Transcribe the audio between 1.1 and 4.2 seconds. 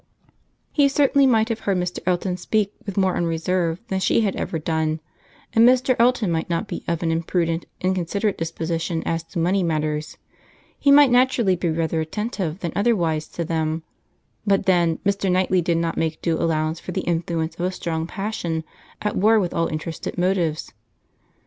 might have heard Mr. Elton speak with more unreserve than